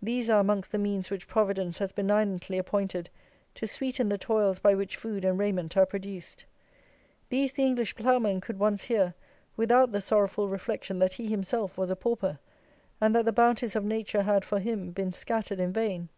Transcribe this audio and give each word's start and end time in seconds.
These 0.00 0.30
are 0.30 0.40
amongst 0.40 0.72
the 0.72 0.78
means 0.78 1.10
which 1.10 1.28
Providence 1.28 1.76
has 1.80 1.92
benignantly 1.92 2.56
appointed 2.56 3.10
to 3.56 3.66
sweeten 3.66 4.08
the 4.08 4.16
toils 4.16 4.58
by 4.58 4.74
which 4.74 4.96
food 4.96 5.22
and 5.22 5.38
raiment 5.38 5.76
are 5.76 5.84
produced; 5.84 6.46
these 7.28 7.52
the 7.52 7.64
English 7.66 7.94
Ploughman 7.94 8.40
could 8.40 8.58
once 8.58 8.84
hear 8.84 9.12
without 9.58 9.92
the 9.92 10.00
sorrowful 10.00 10.48
reflection 10.48 10.98
that 11.00 11.12
he 11.12 11.28
himself 11.28 11.76
was 11.76 11.90
a 11.90 11.96
pauper, 11.96 12.38
and 13.02 13.14
that 13.14 13.26
the 13.26 13.34
bounties 13.34 13.76
of 13.76 13.84
nature 13.84 14.22
had, 14.22 14.46
for 14.46 14.60
him, 14.60 14.92
been 14.92 15.12
scattered 15.12 15.60
in 15.60 15.74
vain! 15.74 16.08